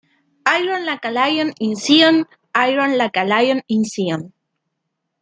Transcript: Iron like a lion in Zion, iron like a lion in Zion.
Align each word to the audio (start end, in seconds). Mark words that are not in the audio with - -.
Iron 0.51 0.83
like 0.87 1.05
a 1.05 1.11
lion 1.11 1.53
in 1.59 1.75
Zion, 1.75 2.25
iron 2.55 2.97
like 2.97 3.15
a 3.17 3.23
lion 3.23 3.61
in 3.69 3.83
Zion. 3.85 4.33